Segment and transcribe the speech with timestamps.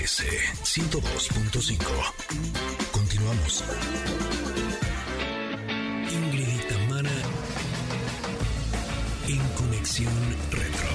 [0.00, 0.24] MBS
[0.64, 1.84] 102.5.
[2.90, 3.64] Continuamos.
[6.10, 7.10] Ingrid y Tamara
[9.28, 10.12] en conexión
[10.50, 10.88] retro.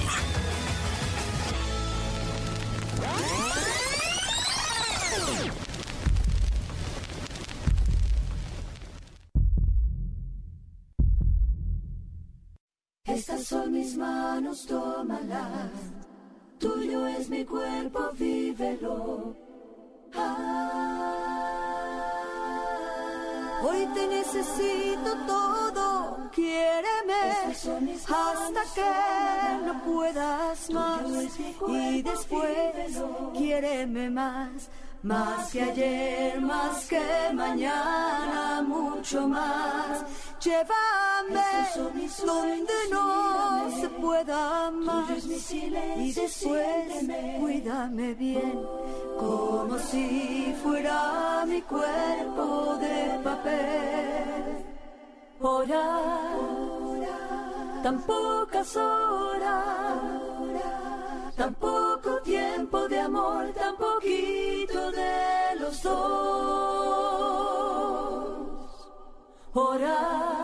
[13.04, 15.95] Estas son mis manos, tómalas.
[16.58, 19.34] Tuyo es mi cuerpo, vívelo.
[20.14, 21.36] Ah.
[23.62, 27.14] Hoy te necesito todo, quiéreme
[27.48, 31.02] hasta que no puedas más.
[31.68, 33.02] Y después
[33.36, 34.68] quiéreme más,
[35.02, 40.04] más que ayer, más que mañana, mucho más.
[40.46, 41.42] Llévame
[42.24, 45.10] donde no se pueda más.
[45.26, 46.86] Y después
[47.40, 48.64] cuídame bien,
[49.18, 54.64] como si fuera mi cuerpo de papel.
[55.40, 56.38] Orar,
[57.82, 59.98] tan pocas horas,
[61.36, 67.16] tan poco tiempo de amor, tan poquito de los dos.
[69.58, 70.35] Horas,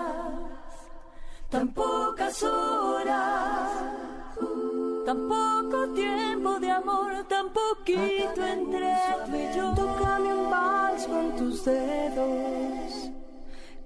[1.52, 3.70] tan pocas horas,
[5.04, 8.94] tan poco tiempo de amor, tan poquito entre
[9.26, 9.74] tú y yo.
[9.74, 13.10] Tócame un vals con tus dedos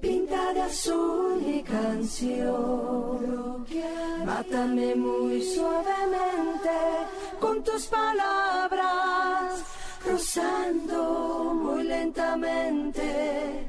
[0.00, 3.66] pinta de azul mi canción.
[4.24, 6.76] Mátame muy suavemente
[7.40, 9.64] con tus palabras,
[10.06, 13.65] rozando muy lentamente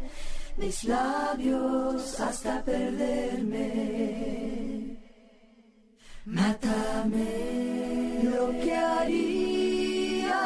[0.57, 3.67] mis labios hasta perderme.
[6.25, 10.41] Mátame lo que haría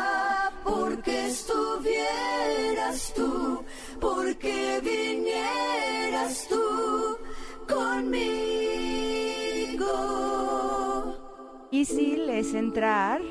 [0.64, 3.64] porque estuvieras tú,
[4.00, 7.18] porque vinieras tú
[7.68, 8.52] conmigo.
[11.82, 13.22] difícil es entrar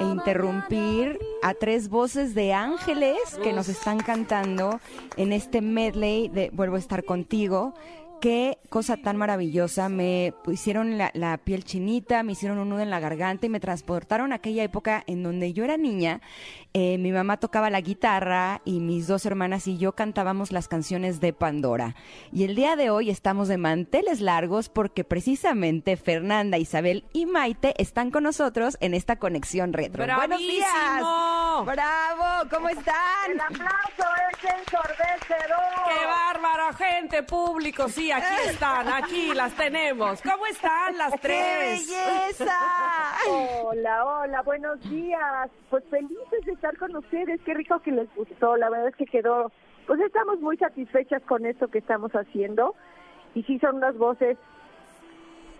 [0.00, 4.80] e interrumpir a tres voces de ángeles que nos están cantando
[5.16, 7.72] en este medley de Vuelvo a estar contigo.
[8.26, 9.88] Qué cosa tan maravillosa.
[9.88, 13.60] Me hicieron la, la piel chinita, me hicieron un nudo en la garganta y me
[13.60, 16.20] transportaron a aquella época en donde yo era niña.
[16.74, 21.20] Eh, mi mamá tocaba la guitarra y mis dos hermanas y yo cantábamos las canciones
[21.20, 21.94] de Pandora.
[22.32, 27.80] Y el día de hoy estamos de manteles largos porque precisamente Fernanda, Isabel y Maite
[27.80, 30.04] están con nosotros en esta conexión retro.
[30.04, 30.66] ¡Buenos días!
[30.68, 31.64] ¡Bravísimo!
[31.64, 32.48] ¡Bravo!
[32.50, 33.30] ¿Cómo están?
[33.30, 35.86] El aplauso es ensordecedor.
[35.88, 37.88] ¡Qué bárbaro, gente, público!
[37.88, 40.20] Sí, aquí están, aquí las tenemos.
[40.22, 41.86] ¿Cómo están las ¡Qué tres?
[41.88, 42.58] belleza!
[43.28, 45.50] Hola, hola, buenos días.
[45.70, 47.40] Pues felices de estar con ustedes.
[47.44, 48.56] Qué rico que les gustó.
[48.56, 49.50] La verdad es que quedó.
[49.86, 52.74] Pues estamos muy satisfechas con esto que estamos haciendo.
[53.34, 54.36] Y sí son unas voces.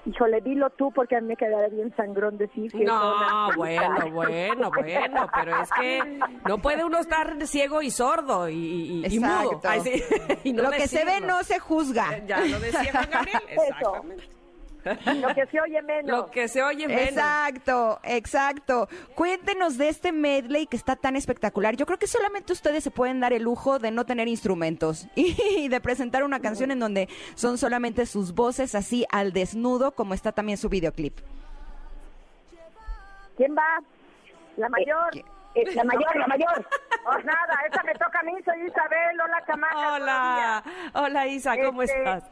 [0.07, 4.71] Híjole, dilo tú porque a mí me quedaría bien sangrón decir que No, bueno, bueno,
[4.71, 8.55] bueno, pero es que no puede uno estar ciego y sordo y,
[9.05, 9.53] y- y mudo.
[9.55, 9.69] Exacto.
[9.69, 10.03] Ay, sí,
[10.45, 12.19] y no Lo que se ve no se juzga.
[12.27, 14.25] Ya lo decía Juan Gabriel, exactamente.
[15.21, 16.11] Lo que se oye menos.
[16.11, 17.03] Lo que se oye menos.
[17.11, 18.89] Exacto, exacto.
[19.15, 21.77] Cuéntenos de este medley que está tan espectacular.
[21.77, 25.69] Yo creo que solamente ustedes se pueden dar el lujo de no tener instrumentos y
[25.69, 30.33] de presentar una canción en donde son solamente sus voces así al desnudo, como está
[30.33, 31.19] también su videoclip.
[33.37, 33.83] ¿Quién va?
[34.57, 35.17] La mayor.
[35.55, 36.67] Eh, la mayor, la mayor.
[37.05, 39.21] Pues nada, esa me toca a mí, soy Isabel.
[39.23, 39.95] Hola, chamaca.
[39.95, 40.63] Hola,
[40.95, 42.25] hola Isa, ¿cómo Este, estás?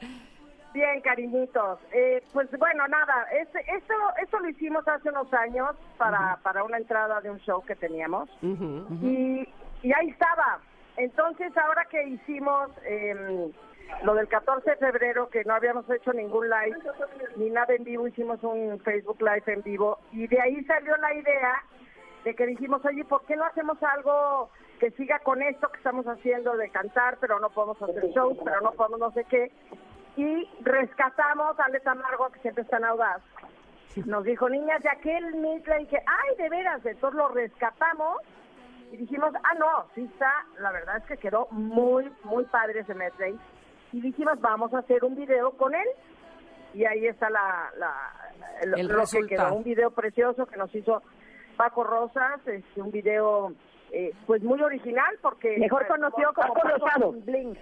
[0.75, 1.79] Bien, cariñitos.
[1.93, 6.79] Eh, pues bueno, nada, este, esto, esto lo hicimos hace unos años para, para una
[6.79, 9.49] entrada de un show que teníamos y,
[9.83, 10.59] y ahí estaba.
[10.97, 13.53] Entonces, ahora que hicimos eh,
[14.03, 16.77] lo del 14 de febrero, que no habíamos hecho ningún live
[17.37, 21.15] ni nada en vivo, hicimos un Facebook Live en vivo y de ahí salió la
[21.15, 21.63] idea
[22.25, 24.51] de que dijimos, oye, ¿por qué no hacemos algo
[24.81, 28.61] que siga con esto que estamos haciendo de cantar, pero no podemos hacer shows, pero
[28.61, 29.53] no podemos no sé qué?
[30.17, 33.21] Y rescatamos a Alex Amargo, que siempre está en audaz.
[34.07, 38.19] Nos dijo, niñas, de aquel Midland, y dije, ay, de veras, entonces lo rescatamos
[38.93, 42.95] y dijimos, ah, no, sí está, la verdad es que quedó muy, muy padre ese
[42.95, 43.39] medley.
[43.93, 45.87] Y dijimos, vamos a hacer un video con él.
[46.75, 47.95] Y ahí está la, la,
[48.63, 49.29] el- El lo que resultado.
[49.51, 51.03] quedó, un video precioso que nos hizo
[51.57, 53.53] Paco Rosas, este, un video
[53.93, 55.57] eh, pues muy original porque...
[55.59, 57.13] Mejor conocido como Paco Rosado.
[57.13, 57.57] Bling.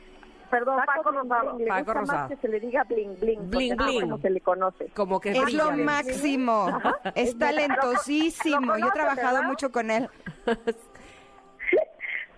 [0.52, 1.58] Perdón, Paco, Rosado.
[1.58, 2.18] Le Paco gusta Rosado.
[2.20, 4.00] más que se le diga bling bling, Bling, bling.
[4.02, 4.86] como se le conoce.
[4.94, 6.66] Como que Es brilla lo máximo.
[7.14, 8.76] Es Lo talentosísimo.
[8.76, 9.48] Yo he trabajado ¿verdad?
[9.48, 10.10] mucho con él.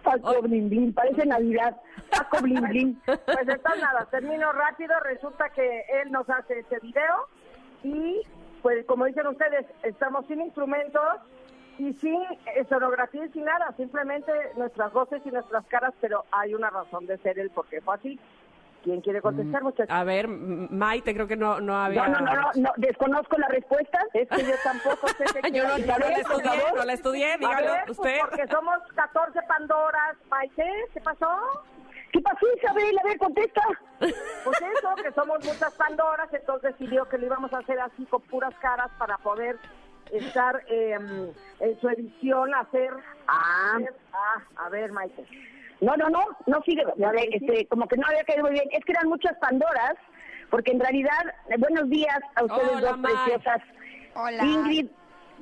[0.05, 1.77] Paco Blin Blin, parece Navidad.
[2.11, 3.01] Paco Blin Blin.
[3.07, 4.95] Pues está nada, termino rápido.
[5.01, 7.27] Resulta que él nos hace ese video
[7.83, 8.21] y,
[8.63, 11.03] pues, como dicen ustedes, estamos sin instrumentos
[11.79, 12.23] y sin
[12.69, 17.19] sonografía y sin nada, simplemente nuestras voces y nuestras caras, pero hay una razón de
[17.19, 18.19] ser él porque fue así.
[18.85, 19.91] ¿Quién quiere contestar, muchachos?
[19.91, 22.07] A ver, Maite, creo que no, no había...
[22.07, 23.99] No, no, no, no, no, desconozco la respuesta.
[24.13, 25.25] Es que yo tampoco sé
[25.55, 28.19] Yo no, la por estudié, no la estudié, dígalo pues, usted.
[28.21, 30.17] porque somos 14 Pandoras.
[30.31, 31.35] Maite, ¿qué pasó?
[32.13, 32.99] ¿Qué pasó, Isabel?
[32.99, 33.63] A ver, contesta.
[33.99, 34.15] Pues
[34.77, 38.55] eso, que somos muchas Pandoras, entonces decidió que lo íbamos a hacer así con puras
[38.61, 39.59] caras para poder
[40.19, 40.97] estar eh,
[41.61, 42.91] en su edición, hacer...
[43.27, 43.75] Ah.
[43.77, 45.25] hacer- ah, a ver, Maite.
[45.81, 46.83] No, no, no, no sigue.
[46.83, 48.65] A ver, este, como que no había caído muy bien.
[48.73, 49.95] Es que eran muchas Pandoras,
[50.51, 53.63] porque en realidad, eh, buenos días a ustedes Hola, dos preciosas.
[54.15, 54.45] Hola.
[54.45, 54.87] Ingrid,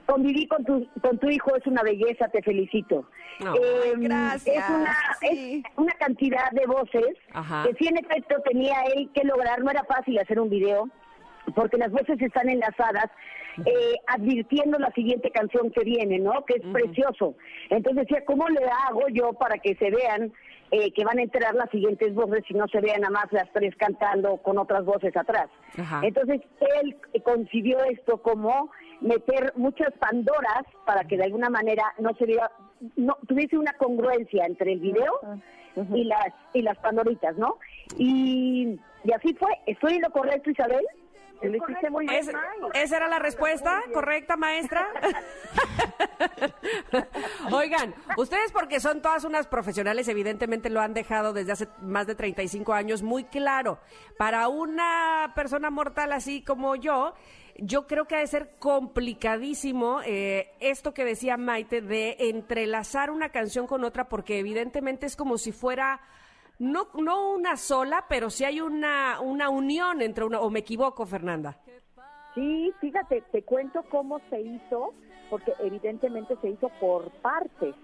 [0.06, 3.06] conviví con tu, con tu hijo, es una belleza, te felicito.
[3.40, 3.54] No.
[3.56, 5.62] Eh, gracias, Es una, sí.
[5.66, 7.64] es una cantidad de voces Ajá.
[7.66, 9.60] que sí, en efecto, tenía él que lograr.
[9.62, 10.88] No era fácil hacer un video,
[11.54, 13.06] porque las voces están enlazadas,
[13.66, 16.44] eh, advirtiendo la siguiente canción que viene, ¿no?
[16.44, 17.34] Que es precioso.
[17.70, 20.32] Entonces decía, ¿cómo le hago yo para que se vean
[20.70, 23.50] eh, que van a entrar las siguientes voces y no se vean nada más las
[23.52, 25.48] tres cantando con otras voces atrás?
[26.02, 26.40] Entonces
[26.82, 32.50] él concibió esto como meter muchas pandoras para que de alguna manera no se viera,
[32.96, 35.20] no tuviese una congruencia entre el video
[35.94, 37.58] y las y las pandoritas, ¿no?
[37.98, 39.50] Y, y así fue.
[39.66, 40.84] ¿Estoy en lo correcto, Isabel?
[41.42, 42.42] Lo hiciste muy bien, ¿Es- May.
[42.74, 44.86] ¿Esa era la respuesta correcta, maestra?
[47.52, 52.14] Oigan, ustedes porque son todas unas profesionales, evidentemente lo han dejado desde hace más de
[52.14, 53.78] 35 años muy claro.
[54.16, 57.14] Para una persona mortal así como yo,
[57.56, 63.30] yo creo que ha de ser complicadísimo eh, esto que decía Maite de entrelazar una
[63.30, 66.00] canción con otra porque evidentemente es como si fuera...
[66.58, 70.40] No, no una sola, pero sí hay una, una unión entre una...
[70.40, 71.58] ¿O me equivoco, Fernanda?
[72.34, 74.94] Sí, fíjate, te cuento cómo se hizo,
[75.28, 77.74] porque evidentemente se hizo por partes.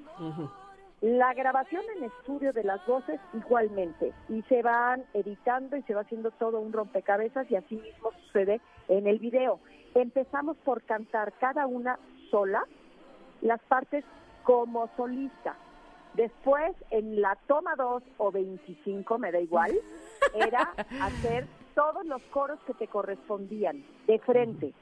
[1.00, 6.00] La grabación en estudio de las voces igualmente, y se van editando y se va
[6.00, 9.60] haciendo todo un rompecabezas y así mismo sucede en el video.
[9.94, 11.98] Empezamos por cantar cada una
[12.30, 12.64] sola,
[13.42, 14.04] las partes
[14.44, 15.56] como solista.
[16.14, 19.72] Después, en la toma 2 o 25, me da igual,
[20.34, 24.72] era hacer todos los coros que te correspondían de frente.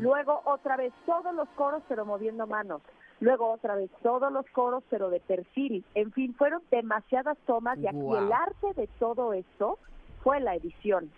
[0.00, 2.82] Luego otra vez todos los coros pero moviendo manos.
[3.20, 5.84] Luego otra vez todos los coros pero de perfil.
[5.94, 9.78] En fin, fueron demasiadas tomas y aquí el arte de todo esto
[10.24, 11.10] fue la edición.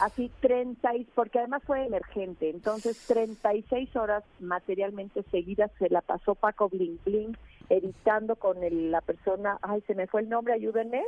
[0.00, 6.34] Así 30, y- porque además fue emergente, entonces 36 horas materialmente seguidas se la pasó
[6.34, 7.36] Paco Bling Bling
[7.68, 11.04] editando con el- la persona, ay, se me fue el nombre, ayúdenme.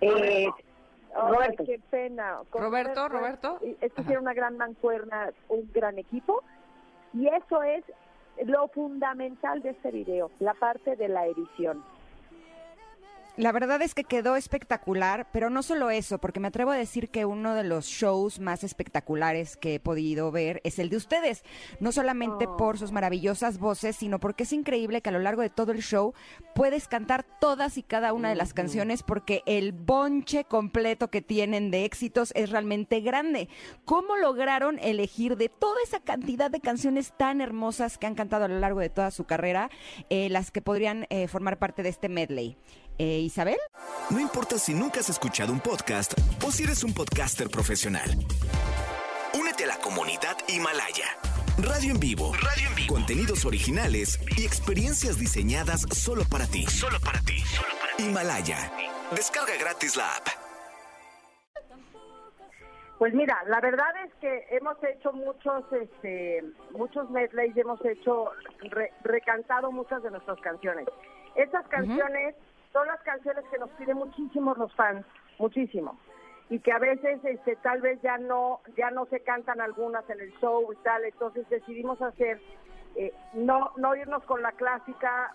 [0.00, 0.46] Eh,
[1.14, 1.64] Ay, Roberto.
[1.64, 2.38] qué pena.
[2.50, 3.58] Con Roberto, Roberto.
[3.80, 6.42] Es que hicieron una gran mancuerna, un gran equipo.
[7.14, 7.82] Y eso es
[8.44, 11.82] lo fundamental de este video, la parte de la edición.
[13.36, 17.10] La verdad es que quedó espectacular, pero no solo eso, porque me atrevo a decir
[17.10, 21.44] que uno de los shows más espectaculares que he podido ver es el de ustedes.
[21.78, 25.50] No solamente por sus maravillosas voces, sino porque es increíble que a lo largo de
[25.50, 26.14] todo el show
[26.54, 31.70] puedes cantar todas y cada una de las canciones porque el bonche completo que tienen
[31.70, 33.50] de éxitos es realmente grande.
[33.84, 38.48] ¿Cómo lograron elegir de toda esa cantidad de canciones tan hermosas que han cantado a
[38.48, 39.68] lo largo de toda su carrera,
[40.08, 42.56] eh, las que podrían eh, formar parte de este medley?
[42.98, 43.58] Eh, Isabel.
[44.10, 48.08] No importa si nunca has escuchado un podcast o si eres un podcaster profesional.
[49.38, 51.06] Únete a la comunidad Himalaya.
[51.58, 52.32] Radio en vivo.
[52.34, 52.94] Radio en vivo.
[52.94, 56.64] Contenidos originales y experiencias diseñadas solo para ti.
[56.66, 57.42] Solo para ti.
[57.98, 58.70] Himalaya.
[59.14, 60.26] Descarga gratis la app.
[62.98, 68.30] Pues mira, la verdad es que hemos hecho muchos, este, muchos medleys, hemos hecho,
[68.70, 70.86] re- recantado muchas de nuestras canciones.
[71.34, 72.34] Estas canciones
[72.72, 75.04] son las canciones que nos piden muchísimos los fans,
[75.38, 75.98] muchísimo.
[76.48, 80.20] Y que a veces este, tal vez ya no, ya no se cantan algunas en
[80.20, 82.40] el show y tal, entonces decidimos hacer,
[82.94, 85.34] eh, no, no irnos con la clásica,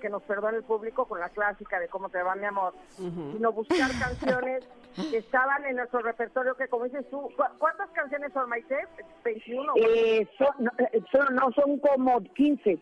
[0.00, 3.52] que nos perdone el público, con la clásica de cómo te va mi amor, sino
[3.52, 4.66] buscar canciones
[5.10, 8.76] que estaban en nuestro repertorio, que como dices tú, ¿cu ¿cuántas canciones son, Maite?
[9.24, 9.72] ¿21?
[9.76, 12.78] Eh, eh, son, no, son como 15.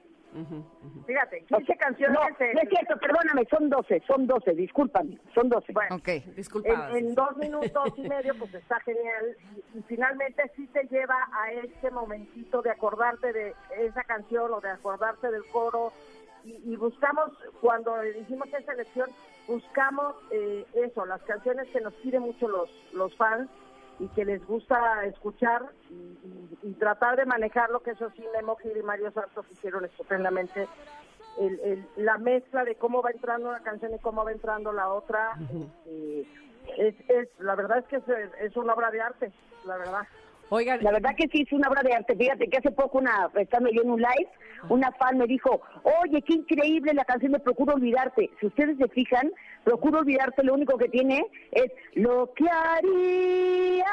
[1.06, 2.18] Fíjate, 15 canciones.
[2.18, 5.72] No, es, no es cierto, perdóname, son 12, son 12, discúlpame, son 12.
[5.72, 9.36] Bueno, ok, en, en, dos minutos y medio, pues está genial.
[9.74, 14.60] Y, y, finalmente sí te lleva a este momentito de acordarte de esa canción o
[14.60, 15.92] de acordarte del coro.
[16.44, 19.10] Y, y buscamos, cuando hicimos esa elección,
[19.46, 23.48] buscamos eh, eso, las canciones que nos piden mucho los, los fans
[23.98, 28.56] y que les gusta escuchar y, y- y tratar de manejarlo, que eso sí, Nemo
[28.56, 30.68] Gil y Mario Santos hicieron estupendamente.
[31.38, 34.88] El, el- la mezcla de cómo va entrando una canción y cómo va entrando la
[34.88, 35.32] otra,
[35.86, 36.26] este,
[36.78, 38.02] es, es, la verdad es que es,
[38.40, 39.32] es una obra de arte,
[39.64, 40.02] la verdad.
[40.48, 42.14] Oigan, La verdad que sí es una obra de arte.
[42.14, 44.28] Fíjate que hace poco, una, estando yo en un live,
[44.68, 45.60] una fan me dijo,
[46.04, 48.30] oye, qué increíble la canción de Procuro Olvidarte.
[48.38, 49.32] Si ustedes se fijan,
[49.66, 53.84] Procuro Olvidarte lo único que tiene es lo que haría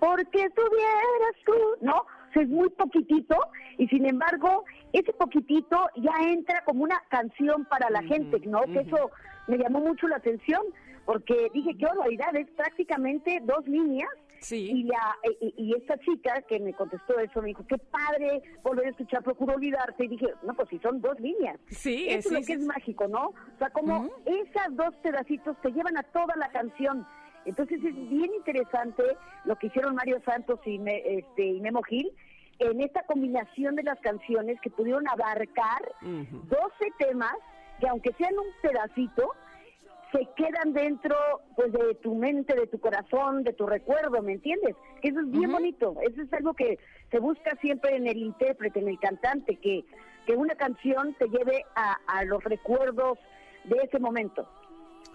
[0.00, 1.98] porque estuvieras tú, ¿no?
[1.98, 3.36] O sea, es muy poquitito
[3.78, 8.62] y sin embargo, ese poquitito ya entra como una canción para la gente, ¿no?
[8.62, 9.12] Que eso
[9.46, 10.62] me llamó mucho la atención
[11.04, 14.10] porque dije, qué barbaridad, es prácticamente dos líneas
[14.42, 14.70] Sí.
[14.70, 18.86] y, la, y, y esta chica que me contestó eso me dijo, qué padre volver
[18.86, 20.04] a escuchar Procuro Olvidarte.
[20.04, 21.58] Y dije, no, pues si son dos líneas.
[21.68, 23.28] Sí, Eso sí, es lo que es mágico, ¿no?
[23.28, 27.06] O sea, como esas dos pedacitos te llevan a toda la canción.
[27.44, 29.02] Entonces es bien interesante
[29.46, 32.10] lo que hicieron Mario Santos y, Me- este, y Memo Gil
[32.58, 36.48] en esta combinación de las canciones que pudieron abarcar 12
[36.98, 37.32] temas
[37.80, 39.32] que aunque sean un pedacito,
[40.12, 41.16] se quedan dentro
[41.56, 44.76] pues de tu mente, de tu corazón, de tu recuerdo, ¿me entiendes?
[45.00, 46.78] Que eso es bien bonito, eso es algo que
[47.10, 49.84] se busca siempre en el intérprete, en el cantante, que,
[50.26, 53.18] que una canción te lleve a, a los recuerdos
[53.64, 54.46] de ese momento.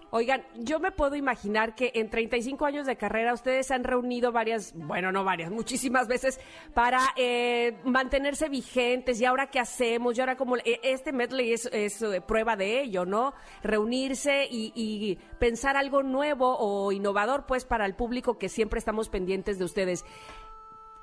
[0.10, 4.32] Oigan, yo me puedo imaginar que en 35 años de carrera ustedes se han reunido
[4.32, 6.40] varias, bueno, no varias, muchísimas veces
[6.74, 9.20] para eh, mantenerse vigentes.
[9.20, 10.18] ¿Y ahora qué hacemos?
[10.18, 13.34] Y ahora como eh, este medley es, es, eh, prueba de ello, ¿no?
[13.64, 19.10] Reunirse y, y pensar algo nuevo o innovador, pues, para el público que siempre estamos
[19.10, 20.06] pendientes de ustedes.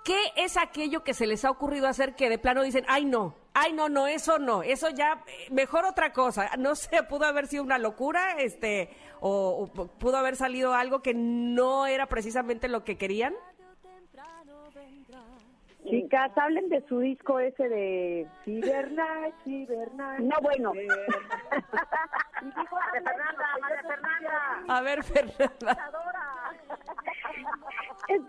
[0.04, 3.34] ¿Qué es aquello que se les ha ocurrido hacer que de plano dicen, ay no,
[3.54, 6.50] ay no, no, eso no, eso ya, eh, mejor otra cosa?
[6.58, 11.00] No sé, pudo haber sido una locura, este, o, o pu- pudo haber salido algo
[11.00, 13.34] que no era precisamente lo que querían.
[15.88, 20.20] Chicas, hablen de su disco ese de Cibernight, Cibernight.
[20.20, 20.72] No, bueno.
[20.74, 20.94] Digo,
[22.72, 24.64] María Fernanda, María Fernanda.
[24.68, 25.90] A ver, Fernanda.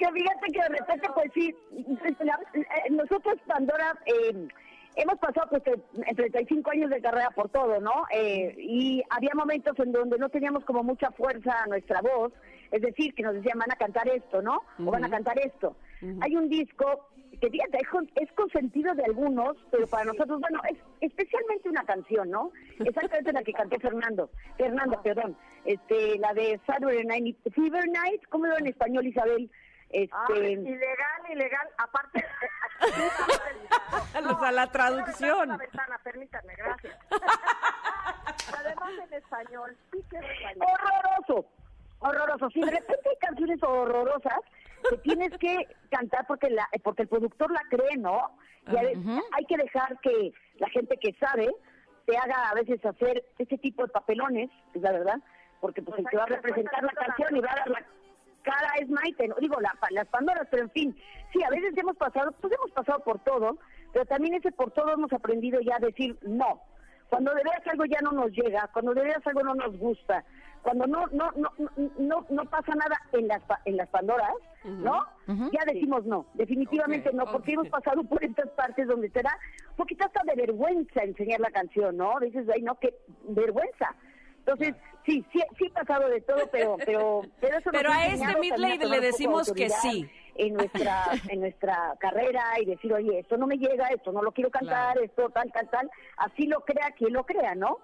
[0.05, 4.47] Que fíjate que de repente, pues sí, eh, nosotros, Pandora, eh,
[4.95, 8.03] hemos pasado pues eh, en 35 años de carrera por todo, ¿no?
[8.12, 12.31] Eh, y había momentos en donde no teníamos como mucha fuerza a nuestra voz,
[12.71, 14.62] es decir, que nos decían, van a cantar esto, ¿no?
[14.79, 15.75] O van a cantar esto.
[16.21, 17.09] Hay un disco
[17.41, 21.83] que, fíjate, es, con- es consentido de algunos, pero para nosotros, bueno, es especialmente una
[21.83, 22.51] canción, ¿no?
[22.79, 25.35] Exactamente la que cantó Fernando, Fernando, perdón,
[25.65, 29.50] este, la de Saturday Night Fever Night, ¿cómo lo en español, Isabel?
[29.89, 31.67] Este, Ay, ilegal, ilegal.
[31.77, 32.25] Aparte,
[34.29, 35.49] O sea, la traducción.
[35.49, 36.97] La ventana, permítanme, gracias.
[38.57, 40.67] además en español, sí que en español.
[40.67, 41.49] horroroso,
[41.99, 42.49] horroroso.
[42.49, 44.39] Si de repente hay canciones horrorosas
[44.89, 48.37] que tienes que cantar porque la porque el productor la cree, ¿no?
[48.67, 51.51] Y a veces hay que dejar que la gente que sabe
[52.05, 55.19] te haga a veces hacer ese tipo de papelones, es la verdad,
[55.59, 57.85] porque pues el que va a representar la canción y va a dar la
[58.45, 60.97] cara es Maite, no digo la, las Pandoras, pero en fin,
[61.33, 63.57] sí, a veces hemos pasado, pues hemos pasado por todo,
[63.91, 66.61] pero también ese por todo hemos aprendido ya a decir no.
[67.09, 70.23] Cuando de veras algo ya no nos llega, cuando de veras algo no nos gusta,
[70.63, 71.51] cuando no no no
[71.99, 74.33] no no pasa nada en las en las Pandoras,
[74.63, 75.05] ¿no?
[75.27, 79.37] Ya decimos no, definitivamente no, porque hemos pasado por estas partes donde te da
[79.71, 82.19] un poquito hasta de vergüenza enseñar la canción, ¿no?
[82.19, 82.95] Dices, ay, no, qué
[83.29, 83.95] vergüenza.
[84.45, 84.75] Entonces,
[85.05, 88.77] sí, sí, sí he pasado de todo, pero, pero, pero eso Pero a este Midley
[88.77, 90.09] le de decimos que sí.
[90.35, 94.33] En nuestra, en nuestra carrera y decir, oye, esto no me llega, esto no lo
[94.33, 95.89] quiero cantar, esto tal, tal, tal.
[96.17, 97.79] Así lo crea quien lo crea, ¿no?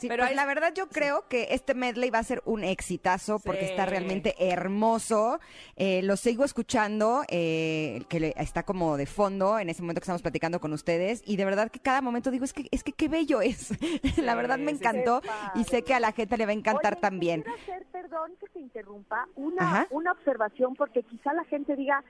[0.00, 2.64] Sí, Pero pues hay- la verdad yo creo que este medley va a ser un
[2.64, 3.70] exitazo porque Sí.
[3.72, 5.40] está realmente hermoso.
[5.76, 10.04] Eh, lo sigo escuchando, eh, que le- está como de fondo en ese momento que
[10.04, 12.92] estamos platicando con ustedes y de verdad que cada momento digo, es que es que
[12.92, 13.70] qué bello es.
[14.24, 15.20] la verdad me encantó
[15.54, 17.44] y sé que a la gente le va a encantar Oye, también.
[17.62, 19.86] Hacer, perdón que te interrumpa, una, Ajá.
[19.90, 22.02] una observación porque quizá la gente diga,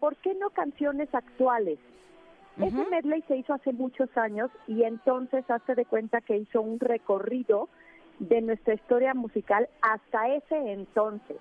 [0.00, 1.78] ¿por qué no canciones actuales?
[2.56, 6.80] Ese medley se hizo hace muchos años y entonces hazte de cuenta que hizo un
[6.80, 7.68] recorrido
[8.18, 11.36] de nuestra historia musical hasta ese entonces.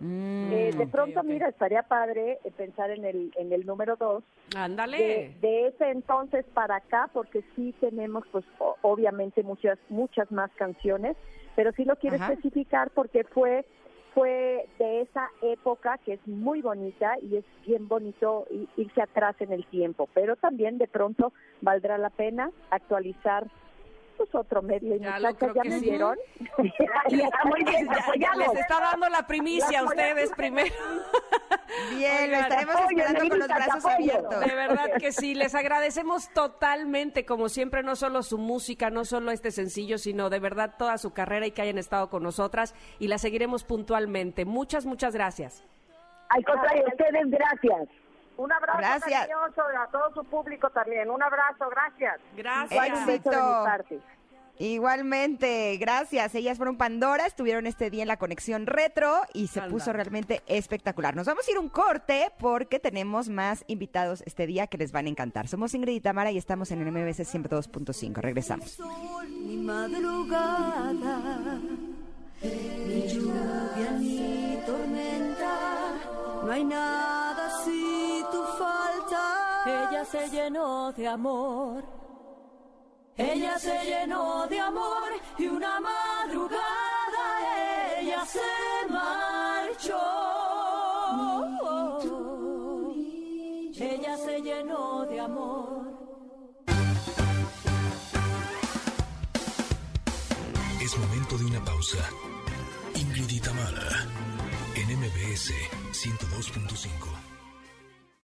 [0.00, 0.52] Mm.
[0.52, 4.58] Eh, de pronto, mira, estaría padre eh, pensar en el, en el número dos, de,
[4.58, 5.36] Ándale.
[5.40, 11.16] de ese entonces para acá, porque sí tenemos, pues, o- obviamente muchas, muchas más canciones,
[11.54, 12.32] pero sí lo quiero Ajá.
[12.32, 13.64] especificar porque fue,
[14.18, 19.52] fue de esa época que es muy bonita y es bien bonito irse atrás en
[19.52, 23.46] el tiempo, pero también de pronto valdrá la pena actualizar
[24.18, 25.84] pues otro medio y Ya lo muchachas ya que me sí.
[25.90, 26.18] vieron
[27.08, 28.38] Está muy bien, Ya- apoyamos.
[28.52, 30.74] les está dando la primicia a ustedes primero.
[31.90, 33.94] Bien, lo Oigan, estaremos apoyo, esperando con los brazos apoyo.
[33.94, 34.40] abiertos.
[34.40, 39.30] De verdad que sí, les agradecemos totalmente, como siempre, no solo su música, no solo
[39.30, 43.08] este sencillo, sino de verdad toda su carrera y que hayan estado con nosotras y
[43.08, 44.44] la seguiremos puntualmente.
[44.44, 45.62] Muchas, muchas gracias.
[46.30, 47.88] Al contrario, ustedes gracias.
[48.38, 49.20] Un abrazo Gracias.
[49.26, 51.10] cariñoso a todo su público también.
[51.10, 52.20] Un abrazo, gracias.
[52.36, 53.06] Gracias.
[53.06, 53.30] Mi Éxito.
[53.30, 54.00] parte.
[54.60, 56.34] Igualmente, gracias.
[56.34, 61.14] Ellas fueron Pandora, estuvieron este día en la conexión retro y se puso realmente espectacular.
[61.14, 64.90] Nos vamos a ir a un corte porque tenemos más invitados este día que les
[64.90, 65.46] van a encantar.
[65.46, 68.14] Somos Ingrid y Tamara y estamos en el MBS 102.5.
[68.20, 68.70] Regresamos.
[68.70, 70.92] sol ni madrugada,
[72.42, 75.92] ni lluvia ni tormenta,
[76.44, 77.27] no hay nada.
[79.68, 81.84] Ella se llenó de amor,
[83.16, 86.88] ella se llenó de amor y una madrugada
[88.00, 88.40] ella se
[88.90, 89.98] marchó.
[93.80, 95.78] Ella se llenó de amor.
[100.80, 101.98] Es momento de una pausa.
[102.94, 104.06] Ingrid y Tamara,
[104.74, 105.52] en MBS
[105.92, 107.27] 102.5.